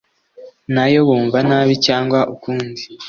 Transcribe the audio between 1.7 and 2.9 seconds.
cyangwa ukundi